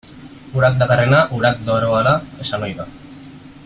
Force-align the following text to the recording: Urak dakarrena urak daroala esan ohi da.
Urak 0.59 0.79
dakarrena 0.79 1.19
urak 1.39 1.61
daroala 1.69 2.15
esan 2.47 2.69
ohi 2.71 2.79
da. 2.83 2.89